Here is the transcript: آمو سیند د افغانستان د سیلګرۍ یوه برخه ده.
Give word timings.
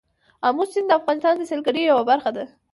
آمو 0.47 0.63
سیند 0.71 0.87
د 0.89 0.91
افغانستان 0.99 1.33
د 1.37 1.41
سیلګرۍ 1.49 1.83
یوه 1.91 2.03
برخه 2.11 2.31
ده. 2.37 2.45